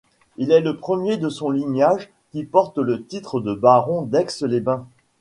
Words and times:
Il 0.37 0.51
est 0.51 0.61
le 0.61 0.77
premier 0.77 1.17
de 1.17 1.29
son 1.29 1.51
lignage 1.51 2.09
qui 2.31 2.43
porte 2.43 2.79
le 2.79 3.05
titre 3.05 3.39
de 3.39 3.53
baron 3.53 4.01
d'Aix-les-Bains. 4.01 4.87